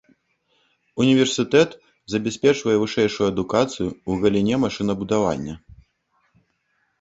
Універсітэт 1.03 1.75
забяспечвае 2.13 2.75
вышэйшую 2.85 3.27
адукацыю 3.33 3.85
ў 3.89 4.11
галіне 4.25 4.55
машынабудавання. 4.65 5.55